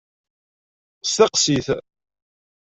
[1.03, 1.67] Steqsi-t.